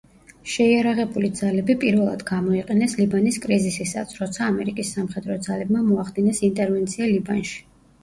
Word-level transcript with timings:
შეიარაღებული 0.51 1.29
ძალები 1.39 1.75
პირველად 1.83 2.23
გამოიყენეს 2.31 2.97
ლიბანის 3.03 3.39
კრიზისისას, 3.45 4.19
როცა 4.25 4.49
ამერიკის 4.51 4.93
სამხედრო 4.99 5.41
ძალებმა 5.49 5.87
მოახდინეს 5.95 6.47
ინტერვენცია 6.53 7.17
ლიბანში. 7.17 7.59